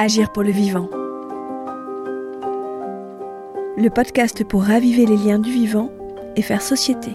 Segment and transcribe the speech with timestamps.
[0.00, 0.88] Agir pour le vivant.
[3.76, 5.90] Le podcast pour raviver les liens du vivant
[6.36, 7.10] et faire société.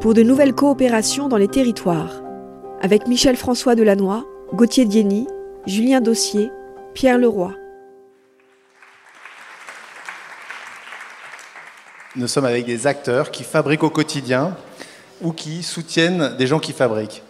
[0.00, 2.20] Pour de nouvelles coopérations dans les territoires,
[2.80, 4.24] avec Michel François Delannoy,
[4.54, 5.28] Gauthier Dieny,
[5.64, 6.50] Julien Dossier,
[6.94, 7.54] Pierre Leroy.
[12.16, 14.56] Nous sommes avec des acteurs qui fabriquent au quotidien
[15.20, 17.22] ou qui soutiennent des gens qui fabriquent.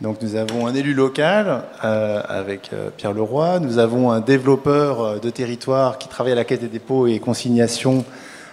[0.00, 5.00] Donc nous avons un élu local euh, avec euh, Pierre Leroy, nous avons un développeur
[5.02, 8.06] euh, de territoire qui travaille à la Caisse des dépôts et consignations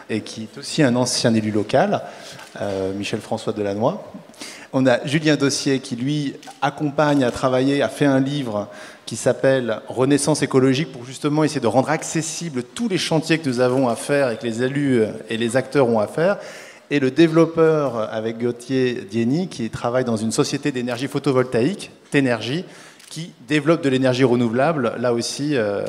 [0.09, 2.01] et qui est aussi un ancien élu local,
[2.95, 3.99] Michel François Delannoy.
[4.71, 8.69] On a Julien Dossier qui lui accompagne à travailler, a fait un livre
[9.05, 13.59] qui s'appelle Renaissance écologique pour justement essayer de rendre accessibles tous les chantiers que nous
[13.59, 16.37] avons à faire et que les élus et les acteurs ont à faire.
[16.89, 22.63] Et le développeur avec Gauthier Dieny qui travaille dans une société d'énergie photovoltaïque, Ténergie,
[23.09, 25.81] qui développe de l'énergie renouvelable, là aussi, euh,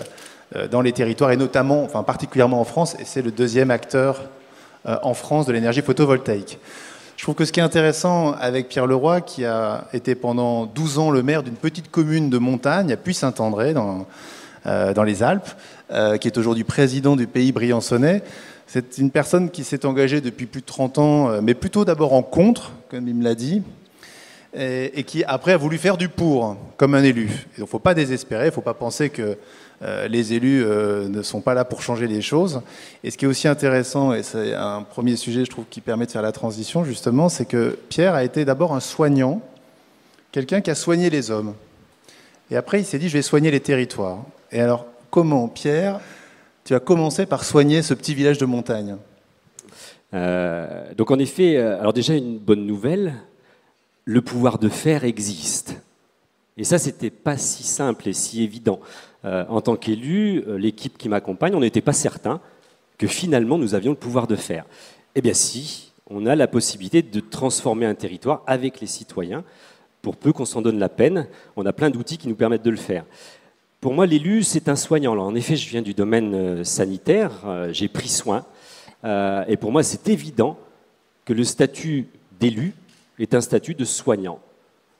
[0.57, 4.23] euh, dans les territoires et notamment, enfin particulièrement en France, et c'est le deuxième acteur
[4.89, 6.59] euh, en France de l'énergie photovoltaïque.
[7.17, 10.99] Je trouve que ce qui est intéressant avec Pierre Leroy, qui a été pendant 12
[10.99, 14.07] ans le maire d'une petite commune de montagne, à Puy-Saint-André, dans,
[14.65, 15.49] dans, les Alpes,
[16.21, 18.23] qui est aujourd'hui président du pays briançonnais,
[18.69, 22.13] c'est une personne qui s'est engagée depuis plus de 30 ans, euh, mais plutôt d'abord
[22.13, 23.63] en contre, comme il me l'a dit,
[24.55, 27.31] et, qui après a voulu faire du pour, comme un élu.
[27.57, 29.39] Il ne faut pas désespérer, il ne faut pas penser que
[29.83, 32.61] euh, les élus euh, ne sont pas là pour changer les choses.
[33.05, 36.05] Et ce qui est aussi intéressant, et c'est un premier sujet, je trouve, qui permet
[36.05, 39.41] de faire la transition, justement, c'est que Pierre a été d'abord un soignant,
[40.31, 41.55] quelqu'un qui a soigné les hommes.
[42.51, 44.19] Et après, il s'est dit, je vais soigner les territoires.
[44.53, 46.01] Et alors, comment, Pierre,
[46.69, 48.99] tu as commencé par soigner ce petit village de montagne
[50.13, 53.15] euh, Donc, en effet, euh, alors déjà, une bonne nouvelle,
[54.05, 55.81] le pouvoir de faire existe.
[56.59, 58.81] Et ça, c'était pas si simple et si évident.
[59.25, 62.39] Euh, en tant qu'élu, l'équipe qui m'accompagne, on n'était pas certain
[62.99, 64.67] que finalement nous avions le pouvoir de faire.
[65.15, 69.43] Eh bien si, on a la possibilité de transformer un territoire avec les citoyens,
[70.03, 72.71] pour peu qu'on s'en donne la peine, on a plein d'outils qui nous permettent de
[72.71, 73.05] le faire.
[73.81, 75.17] Pour moi, l'élu, c'est un soignant.
[75.17, 77.33] en effet, je viens du domaine euh, sanitaire,
[77.71, 78.45] j'ai pris soin,
[79.05, 80.59] et pour moi, c'est évident
[81.25, 82.09] que le statut
[82.41, 82.75] d'élu
[83.19, 84.41] est un statut de soignant.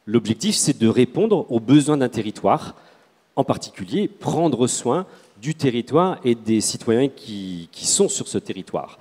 [0.07, 2.77] L'objectif, c'est de répondre aux besoins d'un territoire,
[3.37, 5.07] en particulier prendre soin
[5.41, 8.99] du territoire et des citoyens qui, sont sur ce territoire.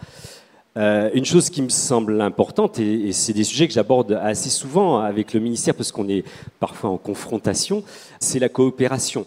[0.77, 4.99] Euh, une chose qui me semble importante, et, c'est des sujets que j'aborde assez souvent
[4.99, 6.23] avec le ministère parce qu'on est
[6.59, 7.83] parfois en confrontation,
[8.19, 9.25] c'est la coopération.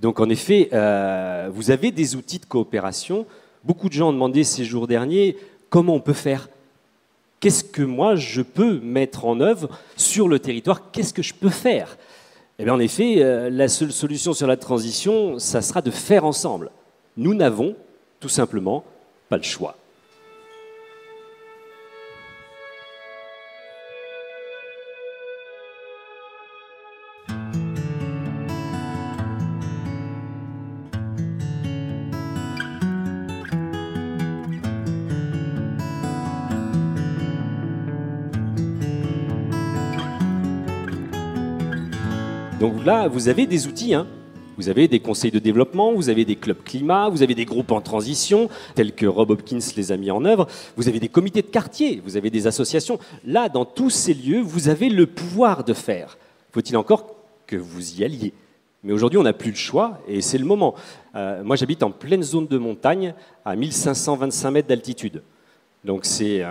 [0.00, 3.26] Donc en effet, euh, vous avez des outils de coopération.
[3.64, 5.36] Beaucoup de gens ont demandé ces jours derniers
[5.68, 6.48] comment on peut faire?
[7.38, 10.90] Qu'est-ce que moi je peux mettre en œuvre sur le territoire?
[10.90, 11.96] Qu'est-ce que je peux faire?
[12.58, 16.26] Eh bien, en effet, euh, la seule solution sur la transition, ça sera de faire
[16.26, 16.70] ensemble.
[17.16, 17.74] Nous n'avons
[18.20, 18.84] tout simplement
[19.30, 19.76] pas le choix.
[42.84, 43.92] Là, vous avez des outils.
[43.92, 44.06] Hein.
[44.56, 47.72] Vous avez des conseils de développement, vous avez des clubs climat, vous avez des groupes
[47.72, 50.46] en transition, tels que Rob Hopkins les a mis en œuvre,
[50.76, 52.98] vous avez des comités de quartier, vous avez des associations.
[53.24, 56.16] Là, dans tous ces lieux, vous avez le pouvoir de faire.
[56.52, 58.32] Faut-il encore que vous y alliez?
[58.82, 60.74] Mais aujourd'hui, on n'a plus le choix et c'est le moment.
[61.14, 63.14] Euh, moi, j'habite en pleine zone de montagne,
[63.44, 65.22] à 1525 mètres d'altitude.
[65.84, 66.42] Donc, c'est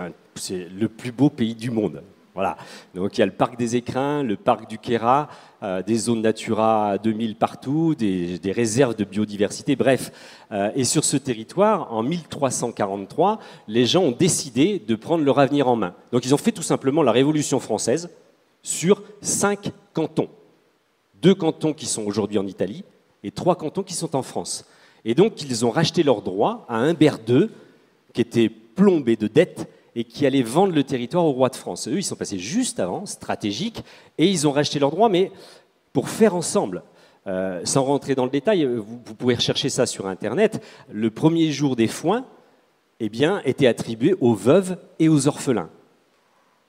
[0.46, 2.02] le plus beau pays du monde.
[2.34, 2.56] Voilà.
[2.94, 5.28] Donc il y a le parc des écrins, le parc du Kéra,
[5.62, 10.12] euh, des zones Natura 2000 partout, des, réserves de biodiversité, bref.
[10.52, 15.68] Euh, et sur ce territoire, en 1343, les gens ont décidé de prendre leur avenir
[15.68, 15.94] en main.
[16.12, 18.10] Donc ils ont fait tout simplement la Révolution française
[18.62, 20.28] sur cinq cantons.
[21.20, 22.84] Deux cantons qui sont aujourd'hui en Italie
[23.24, 24.64] et trois cantons qui sont en France.
[25.04, 27.48] Et donc ils ont racheté leurs droits à Humbert II,
[28.12, 29.68] qui était plombé de dettes
[30.00, 31.86] et qui allaient vendre le territoire au roi de France.
[31.86, 33.84] Eux, ils sont passés juste avant, stratégique,
[34.16, 35.30] et ils ont racheté leurs droits, mais
[35.92, 36.84] pour faire ensemble.
[37.26, 40.64] Euh, sans rentrer dans le détail, vous, pouvez rechercher ça sur Internet.
[40.90, 42.24] Le premier jour des foins
[42.98, 45.68] eh bien, était attribué aux veuves et aux orphelins.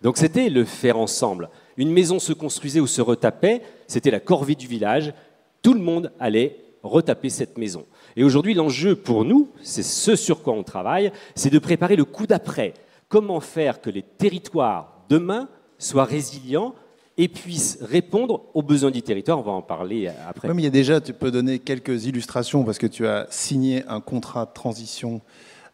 [0.01, 1.49] Donc c'était le faire ensemble.
[1.77, 5.13] Une maison se construisait ou se retapait, c'était la corvée du village.
[5.61, 7.85] Tout le monde allait retaper cette maison.
[8.17, 12.03] Et aujourd'hui, l'enjeu pour nous, c'est ce sur quoi on travaille, c'est de préparer le
[12.03, 12.73] coup d'après,
[13.11, 16.73] comment faire que les territoires demain soient résilients
[17.17, 19.37] et puisse répondre aux besoins du territoire.
[19.37, 20.47] On va en parler après.
[20.47, 23.27] Oui, mais il y a déjà, tu peux donner quelques illustrations parce que tu as
[23.29, 25.21] signé un contrat de transition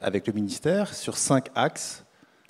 [0.02, 2.04] avec le ministère sur cinq axes.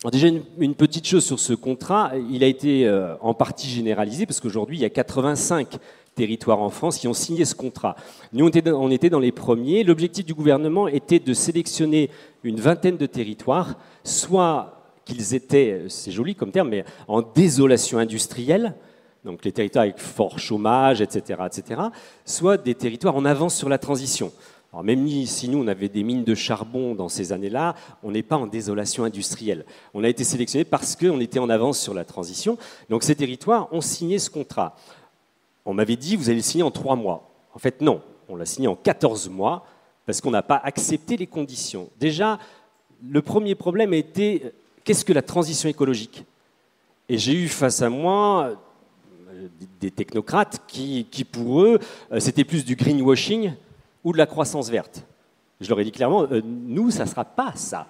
[0.10, 4.40] déjà, une, petite chose sur ce contrat, il a été euh, en partie généralisé parce
[4.40, 5.80] qu'aujourd'hui, il y a 85
[6.16, 7.96] territoires en France qui ont signé ce contrat.
[8.32, 9.84] Nous, on était, on était dans les premiers.
[9.84, 12.10] L'objectif du gouvernement était de sélectionner
[12.44, 14.77] une vingtaine de territoires, soit
[15.08, 18.76] qu'ils étaient, c'est joli comme terme, mais en désolation industrielle,
[19.24, 21.82] donc les territoires avec fort chômage, etc., etc.,
[22.26, 24.32] soit des territoires en avance sur la transition.
[24.72, 28.24] Alors même si nous, on avait des mines de charbon dans ces années-là, on n'est
[28.24, 29.66] pas en désolation industrielle.
[29.94, 32.58] On a été sélectionné parce qu'on était en avance sur la transition.
[32.90, 34.76] Donc ces territoires ont signé ce contrat.
[35.66, 37.30] On m'avait dit, vous allez le signer en trois mois.
[37.54, 38.02] En fait, non.
[38.30, 39.66] On l'a signé en 14 mois
[40.06, 41.90] parce qu'on n'a pas accepté les conditions.
[42.00, 42.40] Déjà,
[43.10, 44.44] le premier problème a été
[44.88, 46.24] qu'est-ce que la transition écologique?
[47.10, 48.58] Et j'ai eu face à moi
[49.30, 49.48] euh,
[49.82, 51.80] des technocrates qui, pour eux,
[52.14, 53.52] euh, c'était plus du greenwashing
[54.06, 55.04] ou de la croissance verte.
[55.60, 57.86] Je leur ai dit clairement, euh, nous, ça ne sera pas ça.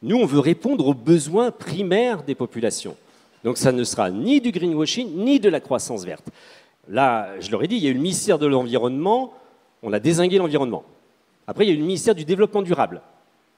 [0.00, 2.96] Nous, on veut répondre aux besoins primaires des populations.
[3.42, 6.28] Donc ça ne sera ni du greenwashing, ni de la croissance verte.
[6.88, 9.34] Là, je leur ai dit, il y a eu le ministère de l'Environnement,
[9.82, 10.84] on a désingué l'environnement.
[11.48, 13.02] Après, il y a eu le ministère du Développement durable.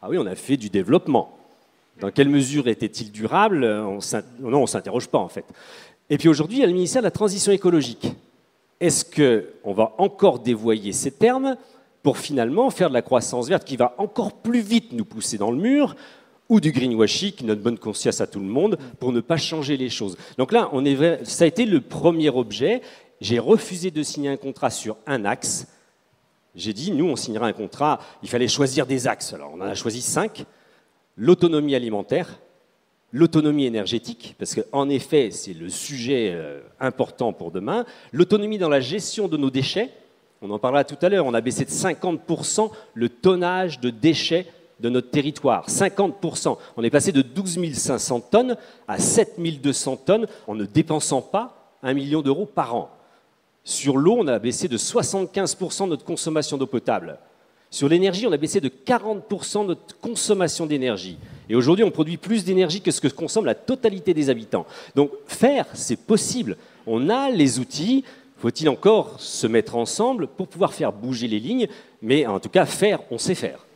[0.01, 1.37] Ah oui, on a fait du développement.
[2.01, 3.99] Dans quelle mesure était-il durable on
[4.41, 5.45] Non, on ne s'interroge pas en fait.
[6.11, 8.13] Et puis aujourd'hui, il y a le ministère de la Transition écologique.
[8.81, 11.57] Est-ce qu'on va encore dévoyer ces termes
[12.03, 15.51] pour finalement faire de la croissance verte qui va encore plus vite nous pousser dans
[15.51, 15.97] le mur
[16.51, 19.89] ou du greenwashing donne bonne conscience à tout le monde pour ne pas changer les
[19.89, 20.19] choses?
[20.37, 20.71] Donc là,
[21.23, 22.83] ça a été le premier objet.
[23.21, 25.69] J'ai refusé de signer un contrat sur un axe.
[26.55, 27.99] J'ai dit, nous, on signera un contrat.
[28.23, 29.33] Il fallait choisir des axes.
[29.33, 30.45] Alors, on en a choisi cinq
[31.17, 32.41] l'autonomie alimentaire,
[33.13, 38.81] l'autonomie énergétique, parce qu'en effet, c'est le sujet euh, important pour demain, l'autonomie dans la
[38.81, 39.91] gestion de nos déchets,
[40.43, 44.47] on en parlera tout à l'heure, on a baissé de 50% le tonnage de déchets
[44.81, 45.69] de notre territoire.
[45.69, 46.59] 50%.
[46.77, 48.57] On est passé de 12 500 tonnes
[48.87, 52.91] à 7 200 tonnes en ne dépensant pas un million d'euros par an.
[53.63, 57.19] Sur l'eau, on a baissé de 75% notre consommation d'eau potable.
[57.75, 61.19] Sur l'énergie, on a baissé de 40% notre consommation d'énergie.
[61.49, 64.65] Et aujourd'hui, on produit plus d'énergie que ce que consomme la totalité des habitants.
[64.95, 66.57] Donc faire, c'est possible.
[66.87, 68.05] On a les outils.
[68.37, 71.67] Faut-il encore se mettre ensemble pour pouvoir faire bouger les lignes?
[72.01, 73.67] Mais en tout cas, faire, on sait faire.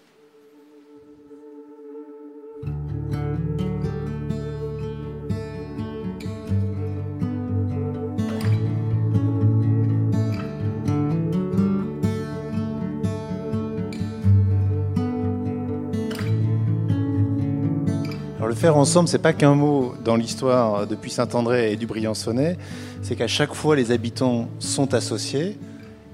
[18.48, 22.56] Le faire ensemble, c'est pas qu'un mot dans l'histoire depuis Saint-André et du Briançonnais,
[23.02, 25.58] c'est qu'à chaque fois les habitants sont associés.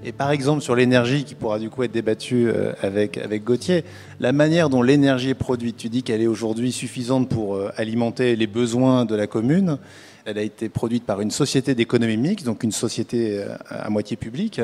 [0.03, 3.83] Et par exemple sur l'énergie qui pourra du coup être débattue euh, avec, avec Gauthier,
[4.19, 8.35] la manière dont l'énergie est produite, tu dis qu'elle est aujourd'hui suffisante pour euh, alimenter
[8.35, 9.77] les besoins de la commune.
[10.25, 14.17] Elle a été produite par une société d'économie mixte, donc une société euh, à moitié
[14.17, 14.61] publique.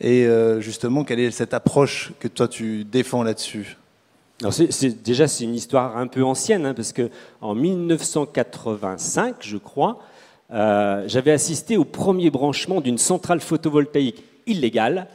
[0.00, 0.26] Et
[0.60, 3.76] justement, quelle est cette approche que toi tu défends là-dessus?
[5.04, 10.00] Déjà, c'est une histoire un peu ancienne, hein, parce qu'en 1985, je crois,
[10.52, 15.06] euh, j'avais assisté au premier branchement d'une centrale photovoltaïque illégale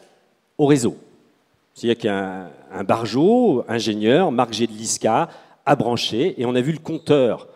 [0.58, 0.96] au réseau.
[1.74, 5.30] C'est-à-dire qu'un un ingénieur, Marc Gedliska,
[5.66, 7.48] a branché, et on a vu le compteur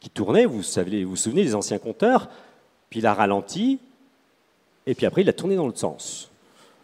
[0.00, 2.28] qui tournait, vous, savez, vous vous souvenez des anciens compteurs,
[2.90, 3.78] puis il a ralenti,
[4.86, 6.27] et puis après il a tourné dans l'autre sens.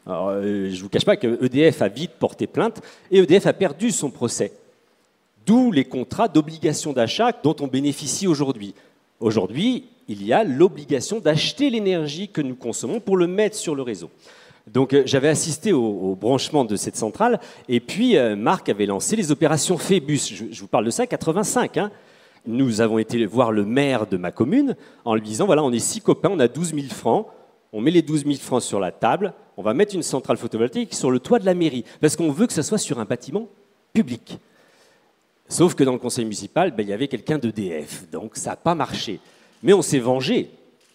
[0.07, 3.53] Euh, je ne vous cache pas que EDF a vite porté plainte et EDF a
[3.53, 4.53] perdu son procès.
[5.47, 8.75] D'où les contrats d'obligation d'achat dont on bénéficie aujourd'hui.
[9.21, 13.83] Aujourd'hui, il y a l'obligation d'acheter l'énergie que nous consommons pour le mettre sur le
[13.83, 14.11] réseau.
[14.67, 19.17] Donc euh, j'avais assisté au, branchement de cette centrale et puis euh, Marc avait lancé
[19.17, 20.21] les opérations Phébus.
[20.51, 21.77] Je, vous parle de ça, 85.
[21.77, 21.91] Hein.
[22.47, 25.79] Nous avons été voir le maire de ma commune en lui disant, voilà, on est
[25.79, 27.27] six copains, on a 12 000 francs,
[27.73, 30.95] on met les 12 000 francs sur la table, on va mettre une centrale photovoltaïque
[30.95, 33.49] sur le toit de la mairie, parce qu'on veut que ça soit sur un bâtiment
[33.93, 34.39] public.
[35.49, 38.57] Sauf que dans le conseil municipal, ben, il y avait quelqu'un d'EDF, donc ça n'a
[38.57, 39.21] pas marché.
[39.63, 40.51] Mais on s'est vengé.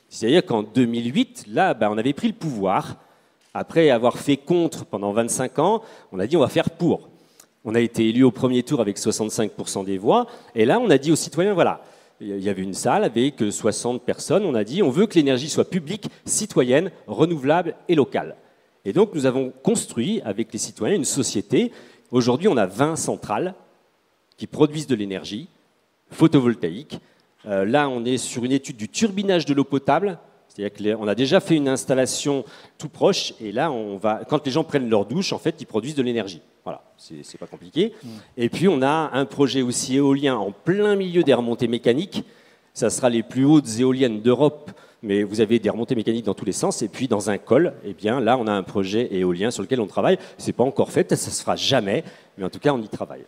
[0.09, 2.97] C'est-à-dire qu'en 2008, là, ben, on avait pris le pouvoir.
[3.53, 7.09] Après avoir fait contre pendant 25 ans, on a dit on va faire pour.
[7.65, 10.27] On a été élu au premier tour avec 65% des voix.
[10.55, 11.81] Et là, on a dit aux citoyens, voilà,
[12.21, 14.45] il y avait une salle avec 60 personnes.
[14.45, 18.35] On a dit on veut que l'énergie soit publique, citoyenne, renouvelable et locale.
[18.89, 21.71] Et donc nous avons construit avec les citoyens une société.
[22.09, 23.53] Aujourd'hui, on a 20 centrales
[24.35, 25.47] qui produisent de l'énergie
[26.09, 26.99] photovoltaïque.
[27.45, 30.17] Euh, là, on est sur une étude du turbinage de l'eau potable
[30.47, 32.45] C'est-à-dire qu'on a déjà fait une installation
[32.79, 35.67] tout proche, et là, on va, quand les gens prennent leur douche, en fait, ils
[35.67, 36.41] produisent de l'énergie.
[36.63, 37.93] Voilà, c'est pas compliqué.
[38.03, 38.07] Mm.
[38.37, 42.23] Et puis, on a un projet aussi éolien en plein milieu des remontées mécaniques.
[42.73, 46.45] Ça sera les plus hautes éoliennes d'Europe, mais vous avez des remontées mécaniques dans tous
[46.45, 46.81] les sens.
[46.81, 49.81] Et puis, dans un col, eh bien, là, on a un projet éolien sur lequel
[49.81, 50.17] on travaille.
[50.37, 52.03] C'est pas encore fait, ça se fera jamais,
[52.37, 53.25] mais en tout cas, on y travaille.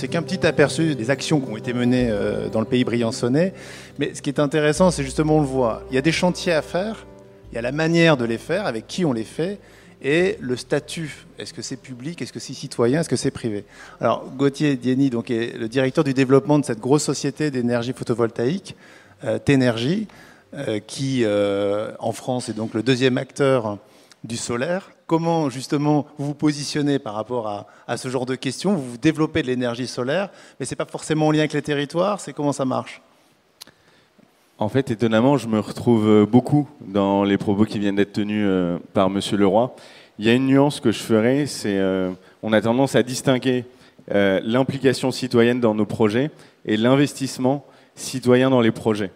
[0.00, 3.52] C'est qu'un petit aperçu des actions qui ont été menées euh, dans le pays briançonnais.
[3.98, 6.54] Mais ce qui est intéressant, c'est justement, on le voit, il y a des chantiers
[6.54, 7.06] à faire,
[7.52, 9.58] il y a la manière de les faire, avec qui on les fait,
[10.02, 11.26] et le statut.
[11.38, 12.22] Est-ce que c'est public?
[12.22, 13.00] Est-ce que c'est citoyen?
[13.00, 13.66] Est-ce que c'est privé?
[14.00, 18.76] Alors, Gauthier Dieny donc, est le directeur du développement de cette grosse société d'énergie photovoltaïque,
[19.24, 19.38] euh,
[20.54, 21.26] euh, qui,
[21.98, 23.76] en France, est donc le deuxième acteur
[24.24, 24.92] du solaire.
[25.10, 29.48] Comment justement vous vous positionnez par rapport à, ce genre de questions Vous, développez de
[29.48, 32.20] l'énergie solaire, mais ce n'est pas forcément en lien avec les territoires.
[32.20, 33.02] C'est comment ça marche?
[34.58, 38.78] En fait, étonnamment, je me retrouve beaucoup dans les propos qui viennent d'être tenus euh,
[38.92, 39.74] par Monsieur Leroy.
[40.20, 42.12] Il y a une nuance que je ferai, c'est euh,
[42.44, 43.64] on a tendance à distinguer
[44.12, 46.30] euh, l'implication citoyenne dans nos projets
[46.64, 47.64] et l'investissement
[47.96, 49.10] citoyen dans les projets.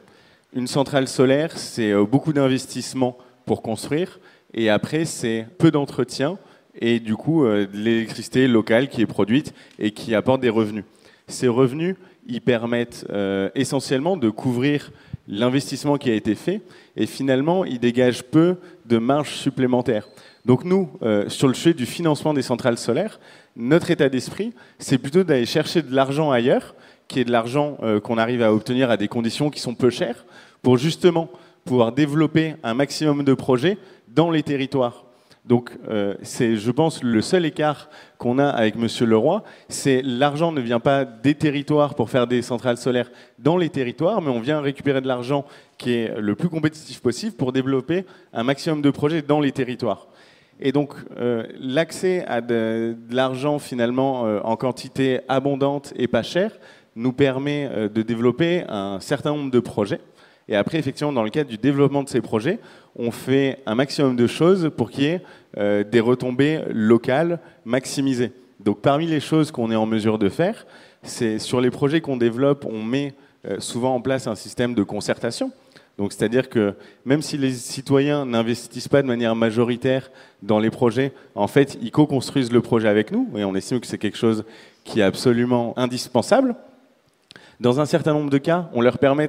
[0.55, 4.19] Une centrale solaire, c'est beaucoup d'investissement pour construire,
[4.55, 6.39] et après, c'est peu d'entretien
[6.81, 10.85] et du coup, euh, l'électricité locale qui est produite et qui apporte des revenus.
[11.27, 11.97] Ces revenus,
[12.27, 14.93] ils permettent euh, essentiellement de couvrir
[15.27, 16.61] l'investissement qui a été fait
[16.97, 18.57] et finalement, ils dégagent peu
[18.87, 20.09] de marge supplémentaire.
[20.45, 23.19] Donc nous, euh, sur le sujet du financement des centrales solaires,
[23.57, 26.75] notre état d'esprit, c'est plutôt d'aller chercher de l'argent ailleurs,
[27.09, 30.25] qui est de l'argent qu'on arrive à obtenir à des conditions qui sont peu chères,
[30.63, 31.31] pour justement
[31.65, 33.79] pouvoir développer un maximum de projets
[34.09, 35.05] dans les territoires.
[35.45, 40.53] Donc euh, c'est, je pense, le seul écart qu'on a avec Monsieur Leroy, c'est l'argent
[40.53, 44.41] ne vient pas des territoires pour faire des centrales solaires dans les territoires, mais on
[44.41, 45.45] vient récupérer de l'argent
[45.77, 50.07] qui est le plus compétitif possible pour développer un maximum de projets dans les territoires.
[50.61, 56.53] Et donc euh, l'accès à de, l'argent finalement euh, en quantité abondante et pas chère
[56.97, 60.01] nous permet de développer un certain nombre de projets.
[60.49, 62.59] Et après, effectivement, dans le cadre du développement de ces projets,
[62.97, 65.23] on fait un maximum de choses pour qu'il y ait
[65.57, 68.33] euh, des retombées locales maximisées.
[68.61, 70.67] Donc parmi les choses qu'on est en mesure de faire,
[71.03, 73.15] c'est sur les projets qu'on développe, on met
[73.47, 75.51] euh, souvent en place un système de concertation.
[75.99, 76.75] Donc c'est-à-dire que
[77.05, 80.11] même si les citoyens n'investissent pas de manière majoritaire
[80.43, 83.87] dans les projets, en fait, ils co-construisent le projet avec nous et on estime que
[83.87, 84.45] c'est quelque chose
[84.83, 86.57] qui est absolument indispensable.
[87.61, 89.29] Dans un certain nombre de cas, on leur permet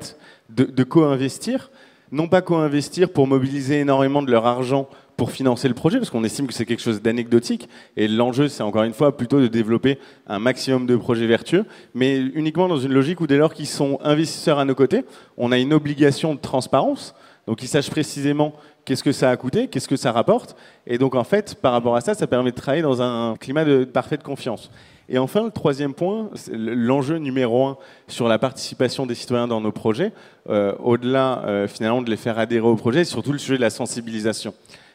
[0.49, 1.71] de, co-investir,
[2.11, 6.23] non pas co-investir pour mobiliser énormément de leur argent pour financer le projet, parce qu'on
[6.23, 9.97] estime que c'est quelque chose d'anecdotique, et l'enjeu, c'est encore une fois plutôt de développer
[10.27, 13.97] un maximum de projets vertueux, mais uniquement dans une logique où dès lors qu'ils sont
[14.03, 15.05] investisseurs à nos côtés,
[15.37, 17.15] on a une obligation de transparence,
[17.47, 21.15] donc ils sachent précisément qu'est-ce que ça a coûté, qu'est-ce que ça rapporte, et donc
[21.15, 24.21] en fait, par rapport à ça, ça permet de travailler dans un climat de parfaite
[24.21, 24.69] confiance.
[25.07, 29.71] Et enfin, le troisième point, l'enjeu numéro un sur la participation des citoyens dans nos
[29.71, 30.11] projets,
[30.49, 33.61] euh, au-delà euh, finalement de les faire adhérer au projet, c'est surtout le sujet de
[33.61, 34.53] la sensibilisation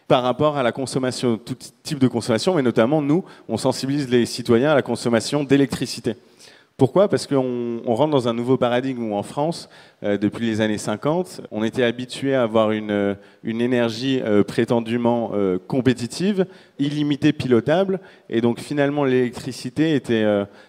[0.08, 4.26] par rapport à la consommation, tout type de consommation, mais notamment nous, on sensibilise les
[4.26, 6.16] citoyens à la consommation d'électricité.
[6.80, 7.08] Pourquoi?
[7.08, 9.68] Parce qu'on rentre dans un nouveau paradigme où en France,
[10.02, 14.42] euh, depuis les années 50, on était habitué à avoir une, euh, une énergie euh,
[14.44, 15.30] prétendument
[15.68, 16.46] compétitive,
[16.78, 20.24] illimitée, pilotable, et donc finalement l'électricité était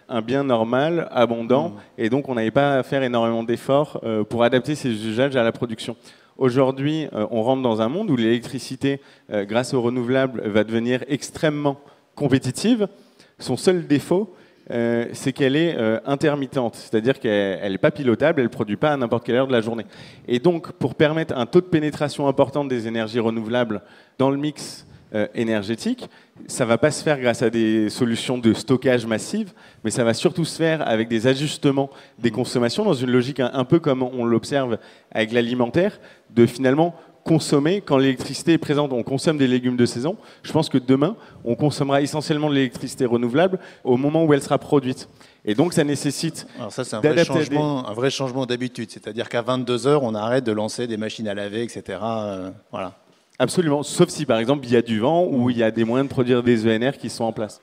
[0.09, 1.73] un bien normal, abondant, mmh.
[1.99, 5.53] et donc on n'avait pas à faire énormément d'efforts pour adapter ces usages à la
[5.53, 5.95] production.
[6.37, 8.99] Aujourd'hui, on rentre dans un monde où l'électricité,
[9.29, 11.79] grâce aux renouvelables, va devenir extrêmement
[12.15, 12.89] compétitive.
[13.39, 14.35] Son seul défaut,
[14.71, 18.93] euh, c'est qu'elle est euh, intermittente, c'est-à-dire qu'elle n'est pas pilotable, elle ne produit pas
[18.93, 19.85] à n'importe quelle heure de la journée.
[20.27, 23.81] Et donc, pour permettre un taux de pénétration important des énergies renouvelables
[24.17, 26.09] dans le mix euh, énergétique,
[26.47, 29.51] ça ne va pas se faire grâce à des solutions de stockage massive,
[29.83, 33.65] mais ça va surtout se faire avec des ajustements des consommations dans une logique un
[33.65, 34.77] peu comme on l'observe
[35.11, 35.99] avec l'alimentaire,
[36.29, 38.93] de finalement consommer quand l'électricité est présente.
[38.93, 40.17] On consomme des légumes de saison.
[40.43, 44.57] Je pense que demain, on consommera essentiellement de l'électricité renouvelable au moment où elle sera
[44.57, 45.09] produite.
[45.45, 46.47] Et donc, ça nécessite.
[46.57, 48.91] Alors, ça, c'est un, vrai changement, un vrai changement d'habitude.
[48.91, 51.99] C'est-à-dire qu'à 22 heures, on arrête de lancer des machines à laver, etc.
[52.01, 52.93] Euh, voilà.
[53.39, 53.81] Absolument.
[53.81, 56.07] Sauf si, par exemple, il y a du vent ou il y a des moyens
[56.07, 57.59] de produire des ENR qui sont en place.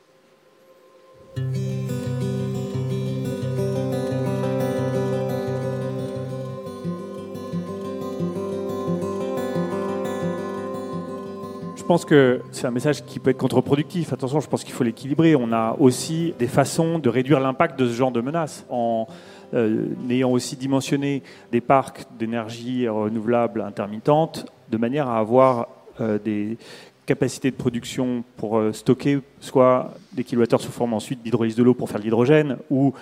[11.88, 14.12] Pense que c'est un message qui peut être contre-productif.
[14.12, 15.34] Attention, je pense qu'il faut l'équilibrer.
[15.34, 19.06] On a aussi des façons de réduire l'impact de ce genre de menaces en
[19.54, 25.68] euh, ayant aussi dimensionné des parcs d'énergie renouvelable intermittente de manière à avoir
[26.02, 26.58] euh, des
[27.06, 31.72] capacités de production pour euh, stocker soit des kilowattheures sous forme ensuite d'hydrolyse de l'eau
[31.72, 32.92] pour faire de l'hydrogène ou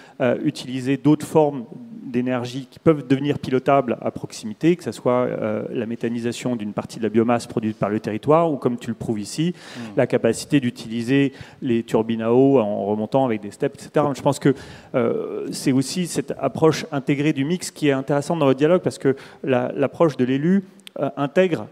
[0.44, 1.64] utiliser d'autres formes
[2.06, 6.98] d'énergie qui peuvent devenir pilotables à proximité, que ce soit euh, la méthanisation d'une partie
[6.98, 9.80] de la biomasse produite par le territoire, ou comme tu le prouves ici, mmh.
[9.96, 14.06] la capacité d'utiliser les turbines à eau en remontant avec des steps, etc.
[14.16, 14.54] Je pense que
[14.94, 18.98] euh, c'est aussi cette approche intégrée du mix qui est intéressante dans votre dialogue, parce
[18.98, 20.62] que l'approche de l'élu
[21.00, 21.66] euh, intègre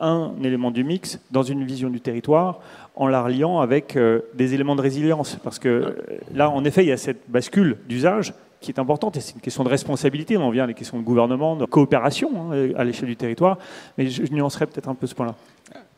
[0.00, 2.60] un élément du mix dans une vision du territoire
[2.94, 3.98] en la reliant avec
[4.34, 5.36] des éléments de résilience.
[5.42, 5.96] Parce que
[6.32, 9.40] là, en effet, il y a cette bascule d'usage qui est importante, et c'est une
[9.40, 12.84] question de responsabilité, on en vient à des questions de gouvernement, de coopération hein, à
[12.84, 13.58] l'échelle du territoire,
[13.96, 15.34] mais je, je nuancerais peut-être un peu ce point-là.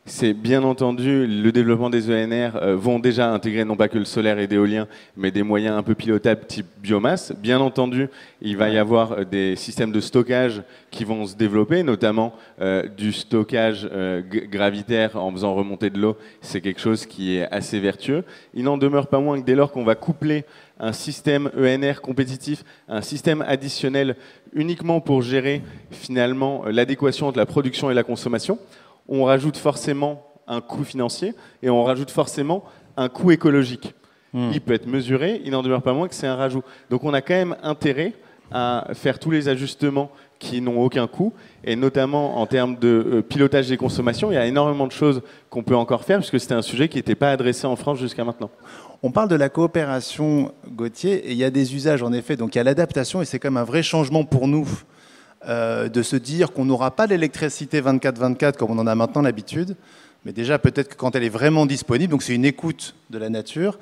[0.05, 4.05] C'est bien entendu, le développement des ENR euh, vont déjà intégrer non pas que le
[4.05, 7.33] solaire et l'éolien, mais des moyens un peu pilotables type biomasse.
[7.37, 8.09] Bien entendu,
[8.41, 12.87] il va y avoir euh, des systèmes de stockage qui vont se développer, notamment euh,
[12.97, 13.87] du stockage
[14.51, 16.17] gravitaire en faisant remonter de l'eau.
[16.41, 18.23] C'est quelque chose qui est assez vertueux.
[18.55, 20.45] Il n'en demeure pas moins que dès lors qu'on va coupler
[20.81, 24.17] un système ENR compétitif, un système additionnel
[24.51, 25.61] uniquement pour gérer
[25.91, 28.57] finalement l'adéquation entre la production et la consommation,
[29.07, 32.63] on rajoute forcément un coût financier et on rajoute forcément
[32.97, 33.93] un coût écologique.
[34.33, 34.49] Hmm.
[34.53, 36.63] Il peut être mesuré, il n'en demeure pas moins que c'est un rajout.
[36.89, 38.13] Donc on a quand même intérêt
[38.51, 43.21] à faire tous les ajustements qui n'ont aucun coût, et notamment en termes de euh,
[43.21, 46.55] pilotage des consommations, il y a énormément de choses qu'on peut encore faire, puisque c'était
[46.55, 48.49] un sujet qui n'était pas adressé en France jusqu'à maintenant.
[49.03, 52.55] On parle de la coopération, Gauthier, et il y a des usages en effet, donc
[52.55, 54.67] il y a l'adaptation, et c'est même un vrai changement pour nous
[55.47, 59.75] euh, de se dire qu'on n'aura pas l'électricité 24-24 comme on en a maintenant l'habitude,
[60.25, 63.29] mais déjà peut-être que quand elle est vraiment disponible, donc c'est une écoute de la
[63.29, 63.79] nature.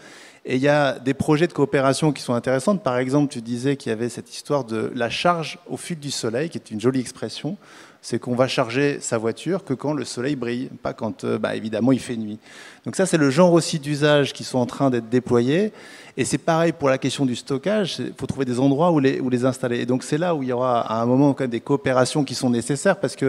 [0.52, 2.76] Et il y a des projets de coopération qui sont intéressants.
[2.76, 6.10] Par exemple, tu disais qu'il y avait cette histoire de la charge au fil du
[6.10, 7.56] soleil, qui est une jolie expression.
[8.02, 11.56] C'est qu'on va charger sa voiture que quand le soleil brille, pas quand, euh, bah,
[11.56, 12.40] évidemment, il fait nuit.
[12.84, 15.72] Donc ça, c'est le genre aussi d'usages qui sont en train d'être déployés.
[16.18, 19.46] Et c'est pareil pour la question du stockage, il faut trouver des endroits où les,
[19.46, 19.80] installer.
[19.80, 22.50] Et donc c'est là où il y aura à un moment des coopérations qui sont
[22.50, 23.28] nécessaires parce que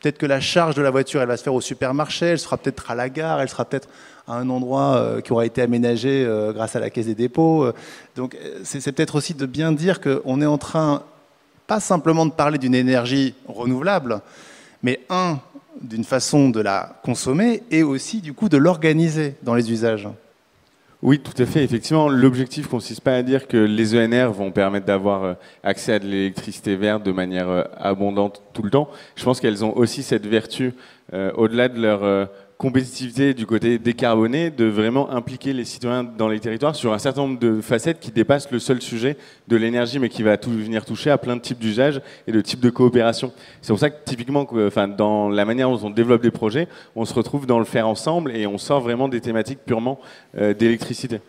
[0.00, 2.58] peut-être que la charge de la voiture, elle va se faire au supermarché, elle sera
[2.58, 3.88] peut-être à la gare, elle sera peut-être
[4.28, 7.66] à un endroit euh, qui aura été aménagé euh, grâce à la caisse des dépôts.
[8.14, 11.02] Donc c'est peut-être aussi de bien dire qu'on est en train,
[11.66, 14.20] pas simplement de parler d'une énergie renouvelable,
[14.82, 15.38] mais un,
[15.80, 20.08] d'une façon de la consommer et aussi du coup de l'organiser dans les usages.
[21.00, 21.62] Oui, tout à fait.
[21.62, 25.98] Effectivement, l'objectif consiste pas à dire que les ENR vont permettre d'avoir euh, accès à
[26.00, 28.90] de l'électricité verte de manière euh, abondante tout le temps.
[29.14, 30.74] Je pense qu'elles ont aussi cette vertu,
[31.12, 32.28] euh, au-delà de leur
[32.58, 37.22] compétitivité du côté décarboné, de vraiment impliquer les citoyens dans les territoires sur un certain
[37.22, 39.16] nombre de facettes qui dépassent le seul sujet
[39.46, 42.40] de l'énergie, mais qui va tout, venir toucher à plein de types d'usages et de
[42.40, 43.32] types de coopération.
[43.62, 46.66] C'est pour ça que typiquement, enfin, dans la manière dont on développe des projets,
[46.96, 50.00] on se retrouve dans le faire ensemble et on sort vraiment des thématiques purement
[50.36, 51.20] euh, d'électricité.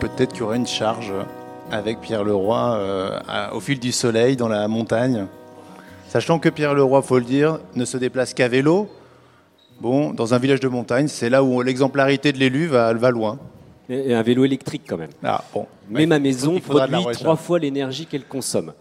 [0.00, 1.12] Peut-être qu'il y aura une charge
[1.70, 3.20] avec Pierre Leroy euh,
[3.52, 5.26] au fil du soleil dans la montagne.
[6.08, 8.88] Sachant que Pierre Leroy, faut le dire, ne se déplace qu'à vélo.
[9.80, 13.38] Bon, dans un village de montagne, c'est là où l'exemplarité de l'élu va, va loin.
[13.88, 15.10] Et un vélo électrique quand même.
[15.22, 15.66] Ah, bon.
[15.90, 18.72] Mais ma maison produit trois fois l'énergie qu'elle consomme.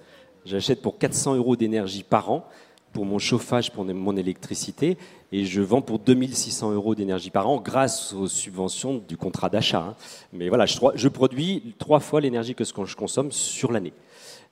[0.46, 2.46] J'achète pour 400 euros d'énergie par an
[2.94, 4.98] pour mon chauffage, pour mon électricité,
[5.32, 9.86] et je vends pour 2600 euros d'énergie par an grâce aux subventions du contrat d'achat.
[9.90, 9.96] Hein.
[10.34, 13.94] Mais voilà, je, produis trois fois l'énergie que ce que je consomme sur l'année.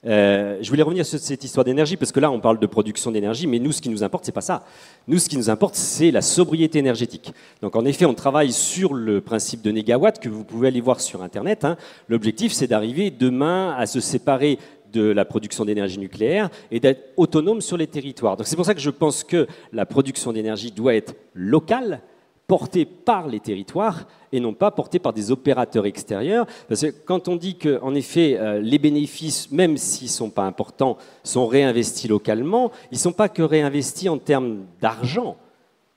[0.06, 3.10] Euh, je voulais revenir sur cette histoire d'énergie parce que là, on parle de production
[3.10, 4.64] d'énergie, mais nous, ce qui nous importe, c'est pas ça.
[5.08, 7.34] Nous, ce qui nous importe, c'est la sobriété énergétique.
[7.62, 11.02] Donc, en effet, on travaille sur le principe de négawatt que vous pouvez aller voir
[11.02, 11.66] sur Internet.
[11.66, 11.78] Hein.
[12.08, 14.60] L'objectif, c'est d'arriver demain à se séparer
[14.94, 18.38] de la production d'énergie nucléaire et d'être autonome sur les territoires.
[18.38, 22.02] Donc c'est pour ça que je pense que la production d'énergie doit être locale,
[22.48, 26.48] portée par les territoires et non pas portée par des opérateurs extérieurs.
[26.70, 30.30] Parce que quand on dit que, en effet, euh, les bénéfices, même s'ils ne sont
[30.30, 35.36] pas importants, sont réinvestis localement, ils ne sont pas que réinvestis en termes d'argent.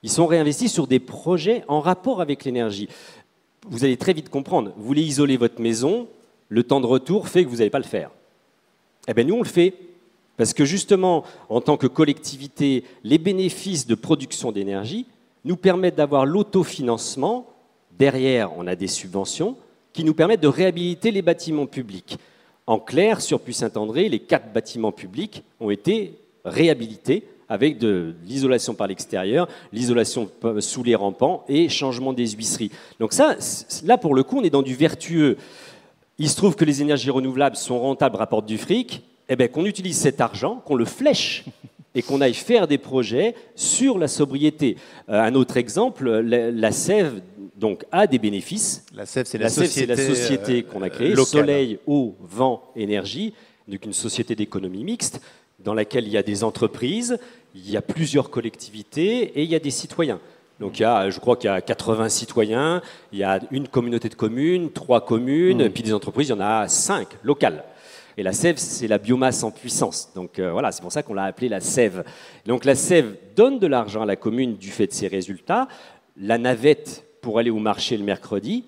[0.02, 2.88] Ils sont réinvestis sur des projets en rapport avec l'énergie.
[3.68, 4.72] Vous allez très vite comprendre.
[4.76, 6.08] Vous voulez isoler votre maison,
[6.48, 8.10] le temps de retour fait que vous n'allez pas le faire.
[9.08, 9.74] Eh bien, nous, on le fait.
[10.36, 15.06] Parce que justement, en tant que collectivité, les bénéfices de production d'énergie
[15.44, 17.46] nous permettent d'avoir l'autofinancement
[18.00, 19.56] Derrière, on a des subventions
[19.92, 22.16] qui nous permettent de réhabiliter les bâtiments publics.
[22.66, 28.86] En clair, sur Puy-Saint-André, les quatre bâtiments publics ont été réhabilités avec de l'isolation par
[28.86, 32.70] l'extérieur, l'isolation sous les rampants et changement des huisseries.
[33.00, 33.36] Donc ça,
[33.84, 35.36] là pour le coup, on est dans du vertueux.
[36.22, 39.64] Il se trouve que les énergies renouvelables sont rentables, rapportent du fric, eh bien qu'on
[39.64, 41.46] utilise cet argent, qu'on le flèche
[41.94, 44.76] et qu'on aille faire des projets sur la sobriété.
[45.08, 47.22] Euh, un autre exemple, la, Sève
[47.56, 48.84] donc, a des bénéfices.
[48.94, 53.32] La Sève, c'est la, société, la société qu'on a euh, créée, Soleil, eau, vent, énergie,
[53.66, 55.22] donc une société d'économie mixte
[55.58, 57.18] dans laquelle il y a des entreprises,
[57.54, 60.20] il y a plusieurs collectivités et il y a des citoyens.
[60.60, 63.66] Donc il y a, je crois qu'il y a 80 citoyens, il y a une
[63.66, 65.70] communauté de communes, trois communes, mmh.
[65.70, 67.64] puis des entreprises, il y en a cinq locales.
[68.18, 70.10] Et la sève, c'est la biomasse en puissance.
[70.14, 72.04] Donc euh, voilà, c'est pour ça qu'on l'a appelée la sève.
[72.44, 75.66] Donc la sève donne de l'argent à la commune du fait de ses résultats.
[76.18, 78.66] La navette pour aller au marché le mercredi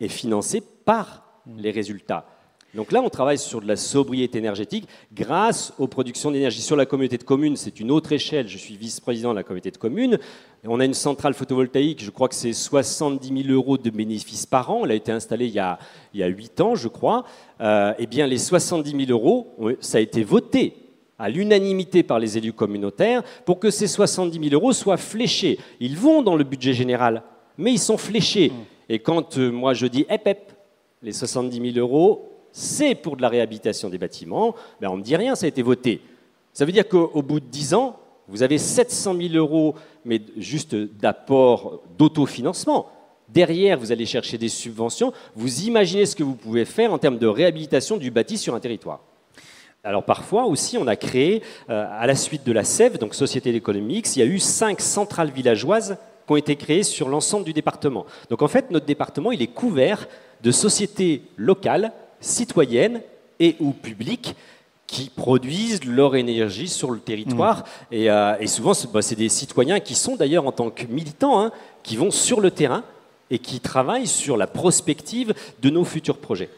[0.00, 1.24] est financée par
[1.56, 2.26] les résultats.
[2.74, 6.60] Donc là, on travaille sur de la sobriété énergétique grâce aux productions d'énergie.
[6.60, 8.48] Sur la communauté de communes, c'est une autre échelle.
[8.48, 10.18] Je suis vice-président de la communauté de communes.
[10.66, 14.70] On a une centrale photovoltaïque, je crois que c'est 70 000 euros de bénéfices par
[14.70, 14.84] an.
[14.84, 15.78] Elle a été installée il y a,
[16.14, 17.24] il y a 8 ans, je crois.
[17.60, 20.74] Euh, eh bien, les 70 000 euros, ça a été voté
[21.18, 25.58] à l'unanimité par les élus communautaires pour que ces 70 000 euros soient fléchés.
[25.80, 27.22] Ils vont dans le budget général,
[27.58, 28.48] mais ils sont fléchés.
[28.50, 28.64] Mmh.
[28.88, 30.52] Et quand euh, moi je dis, hep, hep,
[31.02, 35.02] les 70 000 euros, c'est pour de la réhabilitation des bâtiments, ben on ne me
[35.02, 36.00] dit rien, ça a été voté.
[36.54, 37.96] Ça veut dire qu'au bout de 10 ans,
[38.28, 42.88] vous avez 700 000 euros, mais juste d'apport d'autofinancement.
[43.28, 45.12] Derrière, vous allez chercher des subventions.
[45.34, 48.60] Vous imaginez ce que vous pouvez faire en termes de réhabilitation du bâti sur un
[48.60, 49.00] territoire.
[49.82, 53.52] Alors parfois aussi, on a créé, euh, à la suite de la SEV, donc Société
[53.52, 57.52] d'économie il y a eu cinq centrales villageoises qui ont été créées sur l'ensemble du
[57.52, 58.06] département.
[58.30, 60.08] Donc en fait, notre département, il est couvert
[60.42, 63.02] de sociétés locales citoyennes
[63.40, 64.34] et ou publiques
[64.94, 67.64] qui produisent leur énergie sur le territoire.
[67.90, 67.94] Mmh.
[67.94, 71.50] Euh, et, souvent, bah, c'est des citoyens qui sont d'ailleurs en tant que militants, hein,
[71.82, 72.84] qui vont sur le terrain
[73.28, 76.48] et qui travaillent sur la prospective de nos futurs projets.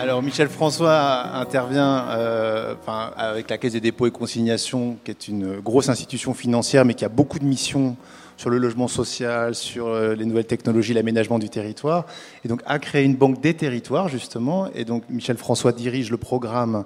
[0.00, 2.76] Alors Michel François intervient euh,
[3.16, 7.04] avec la Caisse des dépôts et consignations, qui est une grosse institution financière, mais qui
[7.04, 7.96] a beaucoup de missions
[8.36, 12.06] sur le logement social, sur euh, les nouvelles technologies, l'aménagement du territoire,
[12.44, 14.68] et donc a créé une banque des territoires justement.
[14.72, 16.84] Et donc Michel François dirige le programme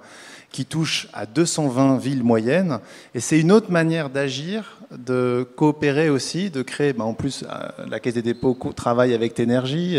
[0.50, 2.78] qui touche à 220 villes moyennes.
[3.14, 6.94] Et c'est une autre manière d'agir, de coopérer aussi, de créer.
[6.94, 9.98] Bah, en plus, euh, la Caisse des dépôts travaille avec Ténergie.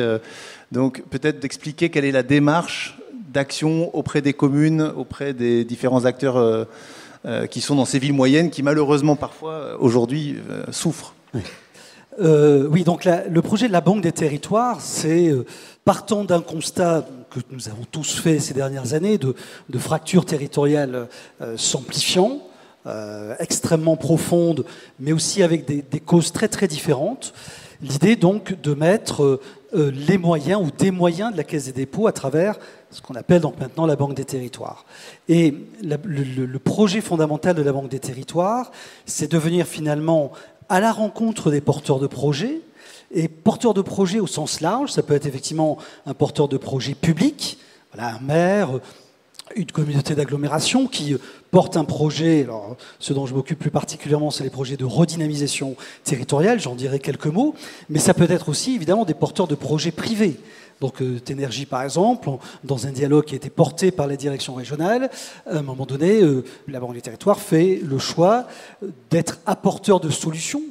[0.71, 2.97] donc peut-être d'expliquer quelle est la démarche
[3.33, 6.65] d'action auprès des communes, auprès des différents acteurs euh,
[7.25, 10.37] euh, qui sont dans ces villes moyennes, qui malheureusement parfois euh, aujourd'hui
[10.71, 11.15] souffrent.
[11.33, 12.83] Oui.
[12.83, 15.31] donc le projet de la Banque des territoires, c'est
[15.83, 19.35] partant d'un constat que nous avons tous fait ces dernières années de,
[19.69, 21.07] de fractures territoriales
[21.57, 22.39] s'amplifiant,
[23.39, 24.63] extrêmement profondes,
[24.99, 27.33] mais aussi avec des, causes très très différentes.
[27.81, 29.39] L'idée donc de mettre
[29.73, 32.57] les moyens ou des moyens de la Caisse des dépôts à travers
[32.93, 34.85] ce qu'on appelle donc maintenant la Banque des territoires.
[35.27, 38.71] Et le, projet fondamental de la Banque des territoires,
[39.05, 40.31] c'est de venir finalement
[40.69, 42.61] à la rencontre des porteurs de projets.
[43.11, 46.95] Et porteurs de projets au sens large, ça peut être effectivement un porteur de projet
[46.95, 47.59] public,
[47.93, 48.79] voilà, un maire,
[49.55, 51.15] une communauté d'agglomération qui
[51.51, 52.47] porte un projet,
[52.99, 57.27] ce dont je m'occupe plus particulièrement, c'est les projets de redynamisation territoriale, j'en dirai quelques
[57.27, 57.53] mots,
[57.89, 60.39] mais ça peut être aussi évidemment des porteurs de projets privés.
[60.81, 62.29] Donc euh, Ténergie, par exemple,
[62.63, 65.09] dans un dialogue qui a été porté par les directions régionales,
[65.45, 68.47] à un moment donné, euh, la Banque du Territoire fait le choix
[69.09, 70.63] d'être apporteur de solutions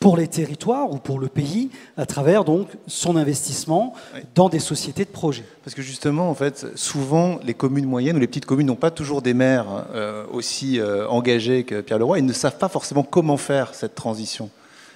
[0.00, 3.94] pour les territoires ou pour le pays à travers donc son investissement
[4.34, 5.44] dans des sociétés de projet.
[5.64, 8.90] Parce que justement, en fait, souvent les communes moyennes ou les petites communes n'ont pas
[8.90, 12.20] toujours des maires euh, aussi engagés que Pierre Leroy.
[12.20, 14.50] Ils ne savent pas forcément comment faire cette transition.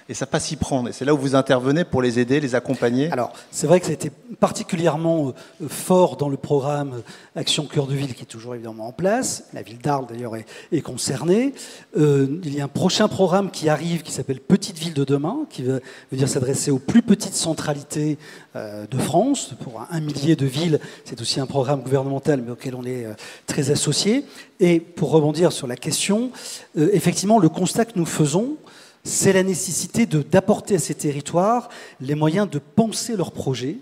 [0.09, 0.89] Et ça pas s'y prendre.
[0.89, 3.11] Et c'est là où vous intervenez pour les aider, les accompagner.
[3.11, 7.01] Alors, c'est vrai que été particulièrement euh, fort dans le programme
[7.35, 9.45] Action Cœur de Ville qui est toujours évidemment en place.
[9.53, 11.53] La ville d'Arles d'ailleurs est, concernée.
[11.97, 15.45] Euh, il y a un prochain programme qui arrive qui s'appelle Petite Ville de demain,
[15.49, 18.17] qui veut, dire s'adresser aux plus petites centralités
[18.55, 19.53] euh, de France.
[19.61, 23.05] Pour un, millier de villes, c'est aussi un programme gouvernemental mais auquel on est
[23.47, 24.25] très associé.
[24.59, 26.31] Et pour rebondir sur la question,
[26.75, 28.57] effectivement, le constat que nous faisons,
[29.03, 33.77] c'est la nécessité d'apporter à ces territoires les moyens de penser leur projet,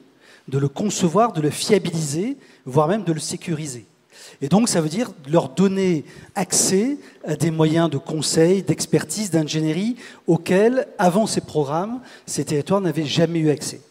[0.48, 3.86] de le concevoir, de le fiabiliser, voire même de le sécuriser.
[4.42, 6.04] Et donc, ça veut dire leur donner
[6.34, 13.06] accès à des moyens de conseil, d'expertise, d'ingénierie auxquels, avant ces programmes, ces territoires n'avaient
[13.06, 13.82] jamais eu accès.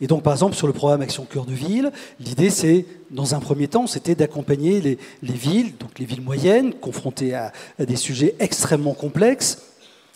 [0.00, 3.40] Et donc, par exemple, sur le programme Action Cœur de Ville, l'idée, c'est, dans un
[3.40, 8.94] premier temps, c'était d'accompagner les, villes, donc les villes moyennes, confrontées à des sujets extrêmement
[8.94, 9.58] complexes,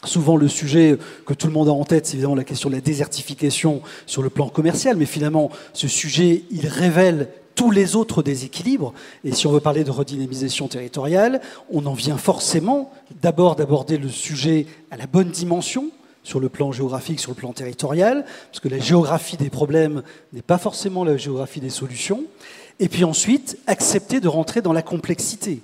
[0.04, 2.74] Souvent, le sujet que tout le monde a en tête, c'est évidemment la question de
[2.74, 8.22] la désertification sur le plan commercial, mais finalement, ce sujet, il révèle tous les autres
[8.22, 8.94] déséquilibres.
[9.24, 14.08] Et si on veut parler de redynamisation territoriale, on en vient forcément d'abord d'aborder le
[14.08, 15.90] sujet à la bonne dimension,
[16.22, 20.42] sur le plan géographique, sur le plan territorial, parce que la géographie des problèmes n'est
[20.42, 22.24] pas forcément la géographie des solutions.
[22.78, 25.60] Et puis ensuite, accepter de rentrer dans la complexité.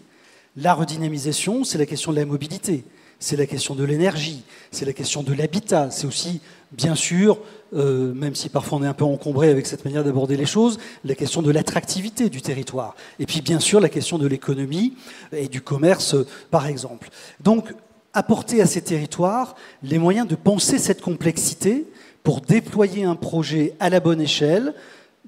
[0.57, 2.85] La redynamisation, c'est la question de la mobilité
[3.19, 6.41] c'est la question de l'énergie, c'est la question de l'habitat, c'est aussi,
[6.73, 7.39] bien sûr,
[7.75, 10.79] euh, même si parfois on est un peu encombré avec cette manière d'aborder les choses,
[11.05, 12.95] la question de l'attractivité du territoire.
[13.19, 14.95] Et puis, bien sûr, la question de l'économie
[15.33, 16.15] et du commerce,
[16.51, 17.09] par exemple.
[17.41, 17.73] Donc,
[18.13, 21.87] apporter à ces territoires les moyens de penser cette complexité
[22.23, 24.75] pour déployer un projet à la bonne échelle,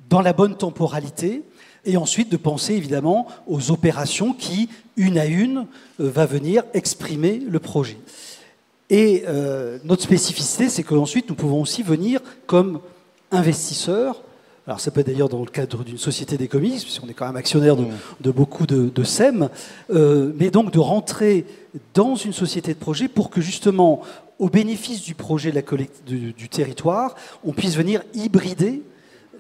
[0.09, 1.43] dans la bonne temporalité,
[1.89, 5.67] et ensuite de penser évidemment aux opérations qui, une à une,
[6.01, 7.97] euh, va venir exprimer le projet.
[8.91, 12.81] Et euh, notre spécificité, c'est qu'ensuite nous pouvons aussi venir comme
[13.33, 14.23] investisseurs.
[14.67, 17.37] Alors ça peut être d'ailleurs dans le cadre d'une société d'économie, puisqu'on est quand même
[17.37, 18.33] actionnaire de, mmh.
[18.33, 19.49] beaucoup de, SEM,
[19.91, 21.47] euh, mais donc de rentrer
[21.95, 24.03] dans une société de projet pour que justement,
[24.39, 25.53] au bénéfice du projet
[26.07, 28.83] du territoire, on puisse venir hybrider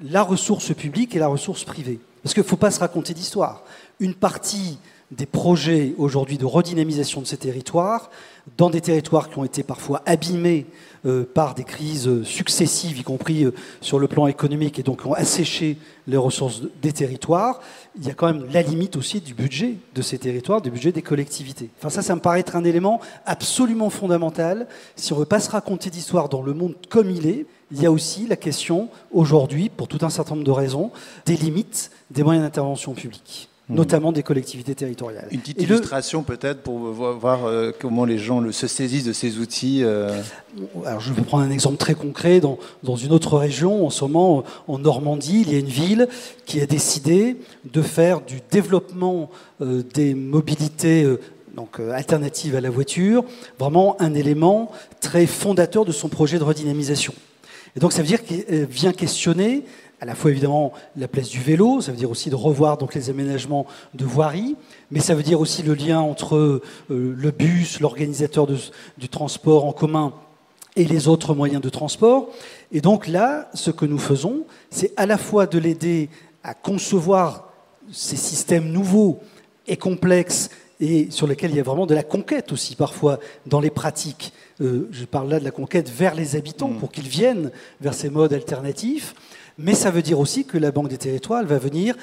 [0.02, 2.00] la ressource publique et la ressource privée.
[2.22, 3.62] Parce qu'il ne faut pas se raconter d'histoire.
[4.00, 4.78] Une partie
[5.10, 8.10] des projets aujourd'hui de redynamisation de ces territoires,
[8.56, 10.66] dans des territoires qui ont été parfois abîmés
[11.06, 15.14] euh, par des crises successives, y compris euh, sur le plan économique, et donc ont
[15.14, 17.60] asséché les ressources des territoires,
[17.98, 20.92] il y a quand même la limite aussi du budget de ces territoires, du budget
[20.92, 21.70] des collectivités.
[21.78, 24.66] Enfin ça, ça me paraît être un élément absolument fondamental.
[24.96, 27.82] Si on ne veut pas se raconter d'histoire dans le monde comme il est, il
[27.82, 30.90] y a aussi la question, aujourd'hui, pour tout un certain nombre de raisons,
[31.26, 33.74] des limites des moyens d'intervention publique hmm.
[33.74, 35.28] notamment des collectivités territoriales.
[35.30, 39.82] Une petite illustration peut-être pour voir euh, comment les gens se saisissent de ces outils.
[39.82, 40.20] Euh.
[40.84, 42.40] Alors je vais prendre un exemple très concret.
[42.40, 46.08] Dans, dans, une autre région, en ce moment, en Normandie, il y a une ville
[46.46, 47.36] qui a décidé
[47.70, 51.06] de faire du développement euh, des mobilités
[51.54, 53.24] donc alternatives à la voiture,
[53.58, 57.12] vraiment un élément très fondateur de son projet de redynamisation.
[57.76, 59.64] Et donc ça veut dire qu'il vient questionner
[60.00, 62.94] à la fois évidemment la place du vélo, ça veut dire aussi de revoir donc
[62.94, 64.56] les aménagements de voirie,
[64.90, 69.72] mais ça veut dire aussi le lien entre euh, le bus, l'organisateur du transport en
[69.72, 70.12] commun
[70.76, 72.28] et les autres moyens de transport.
[72.70, 76.08] Et donc là, ce que nous faisons, c'est à la fois de l'aider
[76.44, 77.48] à concevoir
[77.90, 79.18] ces systèmes nouveaux
[79.66, 83.60] et complexes et sur lesquels il y a vraiment de la conquête aussi parfois dans
[83.60, 84.32] les pratiques.
[84.60, 86.78] Euh, je parle là de la conquête vers les habitants mm.
[86.78, 89.14] pour qu'ils viennent vers ces modes alternatifs.
[89.58, 91.96] Mais ça veut dire aussi que la Banque des territoires va venir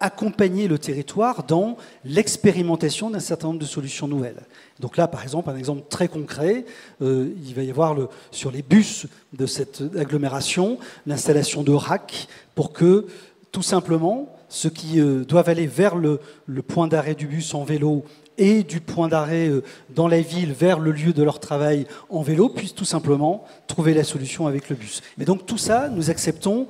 [0.00, 4.42] accompagner le territoire dans l'expérimentation d'un certain nombre de solutions nouvelles.
[4.80, 6.66] Donc là, par exemple, un exemple très concret,
[7.00, 7.96] euh, il va y avoir
[8.30, 13.06] sur les bus de cette agglomération l'installation de racks pour que,
[13.52, 16.20] tout simplement, ceux qui euh, doivent aller vers le,
[16.66, 18.04] point d'arrêt du bus en vélo
[18.38, 19.62] et du point d'arrêt euh,
[19.94, 23.94] dans la ville vers le lieu de leur travail en vélo puissent tout simplement trouver
[23.94, 25.02] la solution avec le bus.
[25.16, 26.68] Mais donc tout ça, nous acceptons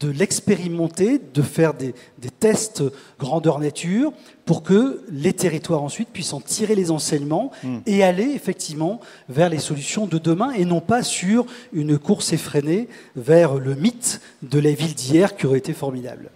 [0.00, 1.94] de l'expérimenter, de faire des,
[2.38, 2.82] tests
[3.18, 4.12] grandeur nature
[4.44, 7.78] pour que les territoires ensuite puissent en tirer les enseignements hmm.
[7.86, 12.88] et aller effectivement vers les solutions de demain et non pas sur une course effrénée
[13.16, 16.30] vers le mythe de la ville d'hier qui aurait été formidable.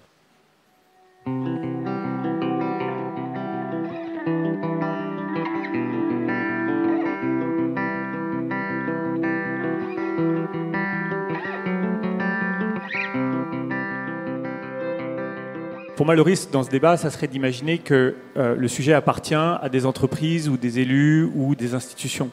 [15.97, 19.35] Pour moi, le risque dans ce débat, ça serait d'imaginer que euh, le sujet appartient
[19.35, 22.31] à des entreprises ou des élus ou des institutions.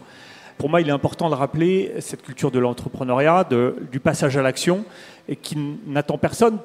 [0.57, 3.47] pour moi, il est important de rappeler cette culture de l'entrepreneuriat,
[3.91, 4.83] du passage à l'action,
[5.29, 6.57] et qui n'attend personne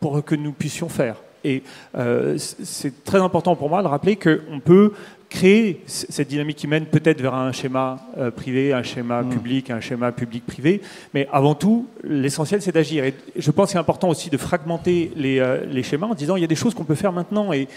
[0.00, 1.16] pour que nous puissions faire.
[1.44, 1.62] Et
[1.96, 4.92] euh, c'est très important pour moi de rappeler qu'on peut
[5.28, 9.28] créer cette dynamique qui mène peut-être vers un schéma euh, privé, un schéma mm.
[9.28, 10.80] public, un schéma public-privé.
[11.12, 13.04] Mais avant tout, l'essentiel, c'est d'agir.
[13.04, 16.36] Et je pense que c'est important aussi de fragmenter les, euh, les, schémas en disant
[16.36, 17.68] il y a des choses qu'on peut faire maintenant et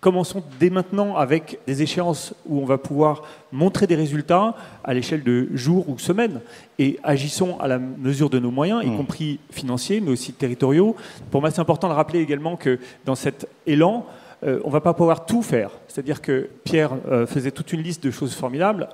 [0.00, 5.24] commençons dès maintenant avec des échéances où on va pouvoir montrer des résultats à l'échelle
[5.24, 6.40] de jours ou semaines
[6.78, 8.96] et agissons à la mesure de nos moyens, y mm.
[8.96, 10.94] compris financiers, mais aussi territoriaux.
[11.30, 14.06] Pour moi, c'est important de rappeler également que dans cet élan,
[14.42, 15.70] on ne va pas pouvoir tout faire.
[15.88, 18.88] C'est-à-dire que Pierre euh, faisait toute une liste de choses formidables.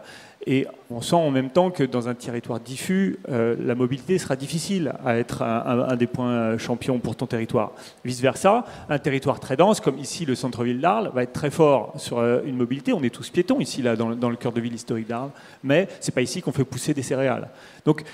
[0.47, 4.37] Et on sent en même temps que dans un territoire diffus, euh, la mobilité sera
[4.37, 7.73] difficile à être un, des points champions pour ton territoire.
[8.05, 12.23] Vice-versa, un territoire très dense, comme ici le centre-ville d'Arles, va être très fort sur
[12.45, 12.93] une mobilité.
[12.93, 15.31] On est tous piétons ici, là, dans, le cœur de ville historique d'Arles,
[15.63, 17.49] mais ce n'est pas ici qu'on fait pousser des céréales.
[17.87, 18.05] Donc,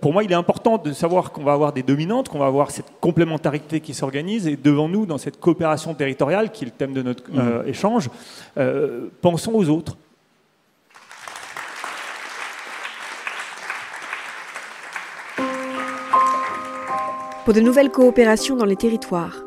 [0.00, 2.70] pour moi, il est important de savoir qu'on va avoir des dominantes, qu'on va avoir
[2.70, 6.94] cette complémentarité qui s'organise, et devant nous, dans cette coopération territoriale, qui est le thème
[6.94, 7.68] de notre mmh.
[7.68, 8.08] échange,
[8.56, 9.96] euh, pensons aux autres.
[17.46, 19.44] Pour de nouvelles coopérations dans les territoires.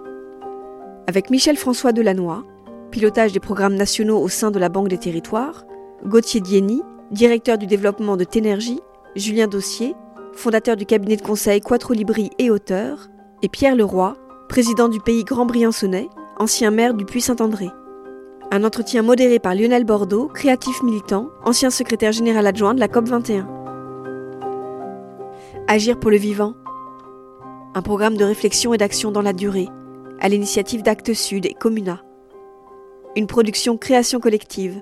[1.05, 2.45] Avec Michel François Delannoy,
[2.91, 5.65] pilotage des programmes nationaux au sein de la Banque des territoires,
[6.05, 6.81] Gauthier Dieny,
[7.11, 8.79] directeur du développement de Ténergie,
[9.17, 9.95] Julien Dossier,
[10.31, 13.09] fondateur du cabinet de conseil Quattro Libri et auteur,
[13.41, 14.15] et Pierre Leroy,
[14.47, 16.07] président du pays Grand-Briançonnais,
[16.37, 17.67] ancien maire du Puy-Saint-André.
[18.49, 23.45] Un entretien modéré par Lionel Bordeaux, créatif militant, ancien secrétaire général adjoint de la COP21.
[25.67, 26.53] Agir pour le vivant.
[27.79, 29.69] Un programme de réflexion et d'action dans la durée,
[30.19, 32.03] à l'initiative d'Actes Sud et Comuna.
[33.15, 34.81] Une production création collective